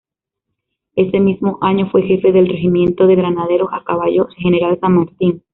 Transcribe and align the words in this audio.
Ese 0.95 1.19
mismo 1.19 1.59
año 1.61 1.87
fue 1.91 2.01
jefe 2.01 2.31
del 2.31 2.49
Regimiento 2.49 3.05
de 3.05 3.15
Granaderos 3.17 3.69
a 3.71 3.83
Caballo 3.83 4.29
General 4.37 4.75
San 4.79 4.93
Martín. 4.95 5.43